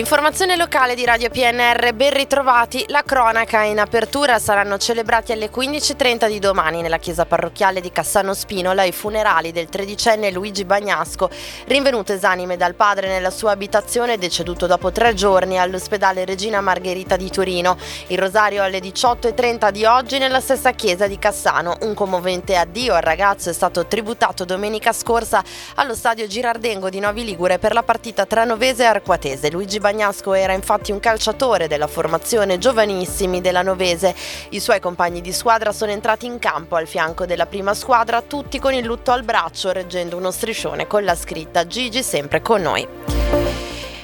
L'informazione 0.00 0.56
locale 0.56 0.94
di 0.94 1.04
Radio 1.04 1.28
PNR, 1.28 1.92
ben 1.92 2.14
ritrovati, 2.14 2.86
la 2.88 3.02
cronaca 3.02 3.64
in 3.64 3.78
apertura 3.78 4.38
saranno 4.38 4.78
celebrati 4.78 5.32
alle 5.32 5.50
15.30 5.50 6.26
di 6.26 6.38
domani 6.38 6.80
nella 6.80 6.96
chiesa 6.96 7.26
parrocchiale 7.26 7.82
di 7.82 7.92
Cassano 7.92 8.32
Spinola 8.32 8.84
i 8.84 8.92
funerali 8.92 9.52
del 9.52 9.68
tredicenne 9.68 10.30
Luigi 10.30 10.64
Bagnasco, 10.64 11.28
rinvenuto 11.66 12.14
esanime 12.14 12.56
dal 12.56 12.76
padre 12.76 13.08
nella 13.08 13.28
sua 13.28 13.50
abitazione 13.50 14.16
deceduto 14.16 14.66
dopo 14.66 14.90
tre 14.90 15.12
giorni 15.12 15.58
all'ospedale 15.58 16.24
Regina 16.24 16.62
Margherita 16.62 17.16
di 17.16 17.28
Torino. 17.28 17.76
Il 18.06 18.16
rosario 18.16 18.62
alle 18.62 18.78
18.30 18.78 19.70
di 19.70 19.84
oggi 19.84 20.16
nella 20.16 20.40
stessa 20.40 20.70
chiesa 20.72 21.06
di 21.06 21.18
Cassano. 21.18 21.76
Un 21.82 21.92
commovente 21.92 22.56
addio 22.56 22.94
al 22.94 23.02
ragazzo 23.02 23.50
è 23.50 23.52
stato 23.52 23.84
tributato 23.84 24.46
domenica 24.46 24.94
scorsa 24.94 25.44
allo 25.74 25.94
stadio 25.94 26.26
Girardengo 26.26 26.88
di 26.88 27.00
Novi 27.00 27.22
Ligure 27.22 27.58
per 27.58 27.74
la 27.74 27.82
partita 27.82 28.24
tra 28.24 28.44
Novese 28.44 28.84
e 28.84 28.86
Arquatese. 28.86 29.50
Luigi 29.50 29.76
Bagnasco 29.76 29.88
era 30.34 30.52
infatti 30.52 30.92
un 30.92 31.00
calciatore 31.00 31.68
della 31.68 31.86
formazione 31.86 32.58
giovanissimi 32.58 33.40
della 33.40 33.62
Novese. 33.62 34.14
I 34.50 34.60
suoi 34.60 34.80
compagni 34.80 35.20
di 35.20 35.32
squadra 35.32 35.72
sono 35.72 35.90
entrati 35.90 36.26
in 36.26 36.38
campo 36.38 36.76
al 36.76 36.86
fianco 36.86 37.26
della 37.26 37.46
prima 37.46 37.74
squadra, 37.74 38.22
tutti 38.22 38.58
con 38.58 38.72
il 38.72 38.84
lutto 38.84 39.10
al 39.10 39.22
braccio, 39.22 39.72
reggendo 39.72 40.16
uno 40.16 40.30
striscione 40.30 40.86
con 40.86 41.04
la 41.04 41.14
scritta 41.14 41.66
Gigi 41.66 42.02
sempre 42.02 42.40
con 42.40 42.62
noi. 42.62 43.39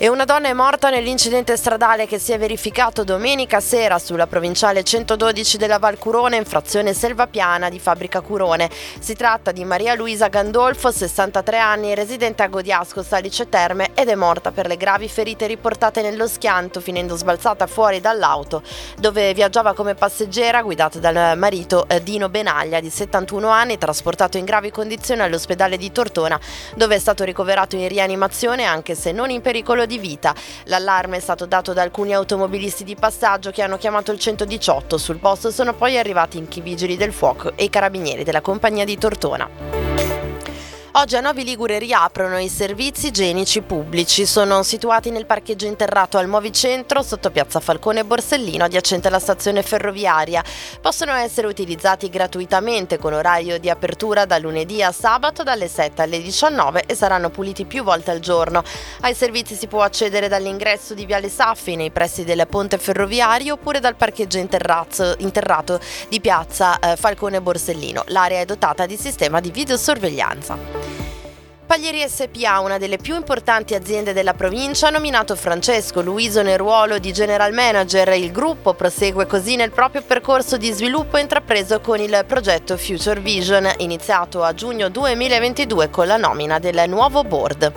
E 0.00 0.06
una 0.06 0.24
donna 0.24 0.46
è 0.46 0.52
morta 0.52 0.90
nell'incidente 0.90 1.56
stradale 1.56 2.06
che 2.06 2.20
si 2.20 2.30
è 2.30 2.38
verificato 2.38 3.02
domenica 3.02 3.58
sera 3.58 3.98
sulla 3.98 4.28
provinciale 4.28 4.84
112 4.84 5.56
della 5.56 5.80
Val 5.80 5.98
Curone 5.98 6.36
in 6.36 6.44
frazione 6.44 6.94
Selvapiana 6.94 7.68
di 7.68 7.80
Fabbrica 7.80 8.20
Curone. 8.20 8.70
Si 9.00 9.14
tratta 9.14 9.50
di 9.50 9.64
Maria 9.64 9.96
Luisa 9.96 10.28
Gandolfo, 10.28 10.92
63 10.92 11.58
anni, 11.58 11.96
residente 11.96 12.44
a 12.44 12.46
Godiasco, 12.46 13.02
Salice 13.02 13.48
Terme 13.48 13.90
ed 13.94 14.06
è 14.06 14.14
morta 14.14 14.52
per 14.52 14.68
le 14.68 14.76
gravi 14.76 15.08
ferite 15.08 15.48
riportate 15.48 16.00
nello 16.00 16.28
schianto 16.28 16.78
finendo 16.78 17.16
sbalzata 17.16 17.66
fuori 17.66 18.00
dall'auto 18.00 18.62
dove 18.98 19.34
viaggiava 19.34 19.74
come 19.74 19.96
passeggera 19.96 20.62
guidata 20.62 21.00
dal 21.00 21.36
marito 21.36 21.88
eh, 21.88 22.00
Dino 22.04 22.28
Benaglia 22.28 22.78
di 22.78 22.88
71 22.88 23.48
anni 23.48 23.78
trasportato 23.78 24.38
in 24.38 24.44
gravi 24.44 24.70
condizioni 24.70 25.22
all'ospedale 25.22 25.76
di 25.76 25.90
Tortona 25.90 26.38
dove 26.76 26.94
è 26.94 26.98
stato 27.00 27.24
ricoverato 27.24 27.74
in 27.74 27.88
rianimazione 27.88 28.62
anche 28.62 28.94
se 28.94 29.10
non 29.10 29.30
in 29.30 29.40
pericolo 29.40 29.86
di 29.88 29.98
vita. 29.98 30.32
L'allarme 30.66 31.16
è 31.16 31.20
stato 31.20 31.46
dato 31.46 31.72
da 31.72 31.82
alcuni 31.82 32.14
automobilisti 32.14 32.84
di 32.84 32.94
passaggio 32.94 33.50
che 33.50 33.62
hanno 33.62 33.76
chiamato 33.76 34.12
il 34.12 34.20
118. 34.20 34.96
Sul 34.96 35.18
posto 35.18 35.50
sono 35.50 35.74
poi 35.74 35.98
arrivati 35.98 36.38
i 36.38 36.60
vigili 36.60 36.96
del 36.96 37.12
fuoco 37.12 37.52
e 37.56 37.64
i 37.64 37.70
carabinieri 37.70 38.22
della 38.22 38.40
compagnia 38.40 38.84
di 38.84 38.96
Tortona. 38.96 39.87
Oggi 40.98 41.14
a 41.14 41.20
Novi 41.20 41.44
Ligure 41.44 41.78
riaprono 41.78 42.40
i 42.40 42.48
servizi 42.48 43.06
igienici 43.06 43.62
pubblici. 43.62 44.26
Sono 44.26 44.64
situati 44.64 45.12
nel 45.12 45.26
parcheggio 45.26 45.64
interrato 45.64 46.18
al 46.18 46.26
Movicentro 46.26 47.02
sotto 47.02 47.30
piazza 47.30 47.60
Falcone 47.60 48.04
Borsellino, 48.04 48.64
adiacente 48.64 49.06
alla 49.06 49.20
stazione 49.20 49.62
ferroviaria. 49.62 50.42
Possono 50.80 51.12
essere 51.12 51.46
utilizzati 51.46 52.10
gratuitamente 52.10 52.98
con 52.98 53.12
orario 53.12 53.60
di 53.60 53.70
apertura 53.70 54.24
da 54.24 54.38
lunedì 54.38 54.82
a 54.82 54.90
sabato 54.90 55.44
dalle 55.44 55.68
7 55.68 56.02
alle 56.02 56.20
19 56.20 56.82
e 56.86 56.96
saranno 56.96 57.30
puliti 57.30 57.64
più 57.64 57.84
volte 57.84 58.10
al 58.10 58.18
giorno. 58.18 58.64
Ai 59.02 59.14
servizi 59.14 59.54
si 59.54 59.68
può 59.68 59.82
accedere 59.82 60.26
dall'ingresso 60.26 60.94
di 60.94 61.06
Viale 61.06 61.28
Saffi 61.28 61.76
nei 61.76 61.92
pressi 61.92 62.24
del 62.24 62.44
ponte 62.50 62.76
ferroviario 62.76 63.54
oppure 63.54 63.78
dal 63.78 63.94
parcheggio 63.94 64.38
interrato 64.38 65.78
di 66.08 66.20
piazza 66.20 66.80
eh, 66.80 66.96
Falcone 66.96 67.40
Borsellino. 67.40 68.02
L'area 68.08 68.40
è 68.40 68.44
dotata 68.44 68.84
di 68.84 68.96
sistema 68.96 69.38
di 69.38 69.52
videosorveglianza. 69.52 70.87
Paglieri 71.68 72.02
SPA, 72.08 72.60
una 72.60 72.78
delle 72.78 72.96
più 72.96 73.14
importanti 73.14 73.74
aziende 73.74 74.14
della 74.14 74.32
provincia, 74.32 74.86
ha 74.86 74.90
nominato 74.90 75.36
Francesco 75.36 76.00
Luiso 76.00 76.40
nel 76.40 76.56
ruolo 76.56 76.98
di 76.98 77.12
general 77.12 77.52
manager. 77.52 78.08
Il 78.14 78.32
gruppo 78.32 78.72
prosegue 78.72 79.26
così 79.26 79.54
nel 79.54 79.70
proprio 79.70 80.00
percorso 80.00 80.56
di 80.56 80.72
sviluppo 80.72 81.18
intrapreso 81.18 81.80
con 81.80 82.00
il 82.00 82.24
progetto 82.26 82.78
Future 82.78 83.20
Vision, 83.20 83.70
iniziato 83.76 84.42
a 84.42 84.54
giugno 84.54 84.88
2022 84.88 85.90
con 85.90 86.06
la 86.06 86.16
nomina 86.16 86.58
del 86.58 86.84
nuovo 86.88 87.22
board. 87.22 87.70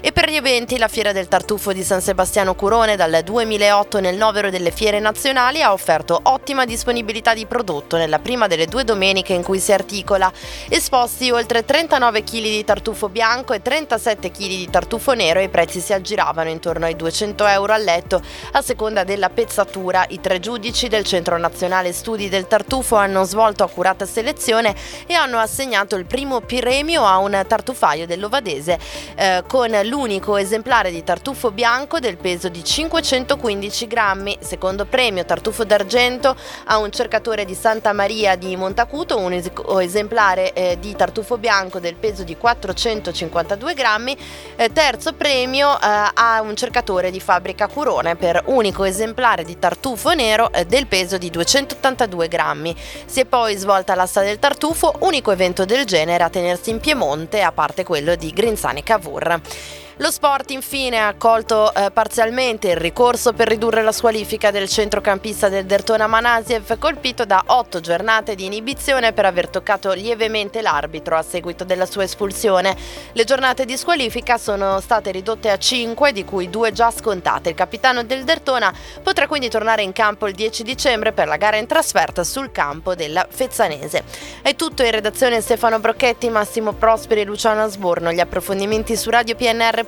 E 0.00 0.12
gli 0.30 0.36
eventi 0.36 0.76
la 0.76 0.88
Fiera 0.88 1.12
del 1.12 1.28
Tartufo 1.28 1.72
di 1.72 1.84
San 1.84 2.00
Sebastiano 2.00 2.54
Curone 2.54 2.96
dal 2.96 3.20
2008 3.22 4.00
nel 4.00 4.16
novero 4.16 4.50
delle 4.50 4.72
fiere 4.72 4.98
nazionali 4.98 5.62
ha 5.62 5.72
offerto 5.72 6.18
ottima 6.24 6.64
disponibilità 6.64 7.32
di 7.32 7.46
prodotto 7.46 7.96
nella 7.96 8.18
prima 8.18 8.48
delle 8.48 8.66
due 8.66 8.82
domeniche 8.82 9.34
in 9.34 9.44
cui 9.44 9.60
si 9.60 9.72
articola. 9.72 10.32
Esposti 10.68 11.30
oltre 11.30 11.64
39 11.64 12.24
kg 12.24 12.40
di 12.40 12.64
tartufo 12.64 13.08
bianco 13.08 13.52
e 13.52 13.62
37 13.62 14.32
kg 14.32 14.46
di 14.46 14.68
tartufo 14.68 15.12
nero 15.12 15.38
e 15.38 15.44
i 15.44 15.48
prezzi 15.48 15.80
si 15.80 15.92
aggiravano 15.92 16.50
intorno 16.50 16.86
ai 16.86 16.96
200 16.96 17.46
euro 17.46 17.72
al 17.72 17.84
letto 17.84 18.20
a 18.52 18.62
seconda 18.62 19.04
della 19.04 19.30
pezzatura. 19.30 20.06
I 20.08 20.20
tre 20.20 20.40
giudici 20.40 20.88
del 20.88 21.04
Centro 21.04 21.38
Nazionale 21.38 21.92
Studi 21.92 22.28
del 22.28 22.48
Tartufo 22.48 22.96
hanno 22.96 23.22
svolto 23.24 23.62
accurata 23.62 24.04
selezione 24.06 24.74
e 25.06 25.14
hanno 25.14 25.38
assegnato 25.38 25.94
il 25.94 26.04
primo 26.04 26.40
premio 26.40 27.04
a 27.04 27.18
un 27.18 27.44
tartufaio 27.46 28.06
dell'Ovadese 28.06 28.78
eh, 29.14 29.44
con 29.46 29.70
l'unico 29.84 30.14
l'unico 30.16 30.36
esemplare 30.38 30.90
di 30.90 31.04
tartufo 31.04 31.50
bianco 31.50 31.98
del 31.98 32.16
peso 32.16 32.48
di 32.48 32.64
515 32.64 33.86
grammi. 33.86 34.38
Secondo 34.40 34.86
premio 34.86 35.26
tartufo 35.26 35.64
d'argento 35.64 36.34
a 36.64 36.78
un 36.78 36.90
cercatore 36.90 37.44
di 37.44 37.54
Santa 37.54 37.92
Maria 37.92 38.34
di 38.34 38.56
Montacuto, 38.56 39.18
un 39.18 39.38
esemplare 39.80 40.54
eh, 40.54 40.78
di 40.80 40.96
tartufo 40.96 41.36
bianco 41.36 41.80
del 41.80 41.96
peso 41.96 42.24
di 42.24 42.36
452 42.36 43.74
grammi. 43.74 44.16
Eh, 44.56 44.72
terzo 44.72 45.12
premio 45.12 45.74
eh, 45.74 46.10
a 46.14 46.40
un 46.40 46.56
cercatore 46.56 47.10
di 47.10 47.20
fabbrica 47.20 47.66
Curone 47.66 48.16
per 48.16 48.42
unico 48.46 48.84
esemplare 48.84 49.44
di 49.44 49.58
tartufo 49.58 50.14
nero 50.14 50.50
eh, 50.50 50.64
del 50.64 50.86
peso 50.86 51.18
di 51.18 51.28
282 51.28 52.28
grammi. 52.28 52.74
Si 53.04 53.20
è 53.20 53.26
poi 53.26 53.54
svolta 53.56 53.94
l'asta 53.94 54.22
del 54.22 54.38
tartufo, 54.38 54.94
unico 55.00 55.30
evento 55.30 55.66
del 55.66 55.84
genere 55.84 56.24
a 56.24 56.30
tenersi 56.30 56.70
in 56.70 56.80
Piemonte, 56.80 57.42
a 57.42 57.52
parte 57.52 57.84
quello 57.84 58.14
di 58.14 58.30
Grinzani 58.30 58.82
Cavour. 58.82 59.84
Lo 60.00 60.10
sport 60.10 60.50
infine 60.50 60.98
ha 60.98 61.06
accolto 61.06 61.72
eh, 61.72 61.90
parzialmente 61.90 62.68
il 62.68 62.76
ricorso 62.76 63.32
per 63.32 63.48
ridurre 63.48 63.82
la 63.82 63.92
squalifica 63.92 64.50
del 64.50 64.68
centrocampista 64.68 65.48
del 65.48 65.64
Dertona 65.64 66.06
Manasiev 66.06 66.76
colpito 66.76 67.24
da 67.24 67.42
otto 67.46 67.80
giornate 67.80 68.34
di 68.34 68.44
inibizione 68.44 69.14
per 69.14 69.24
aver 69.24 69.48
toccato 69.48 69.94
lievemente 69.94 70.60
l'arbitro 70.60 71.16
a 71.16 71.22
seguito 71.22 71.64
della 71.64 71.86
sua 71.86 72.02
espulsione. 72.02 72.76
Le 73.12 73.24
giornate 73.24 73.64
di 73.64 73.74
squalifica 73.78 74.36
sono 74.36 74.80
state 74.80 75.10
ridotte 75.12 75.48
a 75.48 75.56
cinque, 75.56 76.12
di 76.12 76.26
cui 76.26 76.50
due 76.50 76.72
già 76.72 76.90
scontate. 76.90 77.48
Il 77.48 77.54
capitano 77.54 78.04
del 78.04 78.24
Dertona 78.24 78.70
potrà 79.02 79.26
quindi 79.26 79.48
tornare 79.48 79.80
in 79.80 79.92
campo 79.92 80.28
il 80.28 80.34
10 80.34 80.62
dicembre 80.62 81.12
per 81.12 81.26
la 81.26 81.38
gara 81.38 81.56
in 81.56 81.66
trasferta 81.66 82.22
sul 82.22 82.52
campo 82.52 82.94
della 82.94 83.26
Fezzanese. 83.30 84.04
È 84.42 84.54
tutto 84.56 84.82
in 84.82 84.90
redazione 84.90 85.40
Stefano 85.40 85.80
Brocchetti, 85.80 86.28
Massimo 86.28 86.74
Prosperi 86.74 87.22
e 87.22 87.24
Luciano 87.24 87.62
Asborno. 87.62 88.12
Gli 88.12 88.20
approfondimenti 88.20 88.94
su 88.94 89.08
Radio 89.08 89.34
PNR 89.34 89.84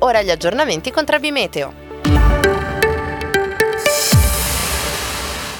ora 0.00 0.22
gli 0.22 0.30
aggiornamenti 0.30 0.90
con 0.90 1.04
Trebi 1.04 1.30
Meteo. 1.30 2.57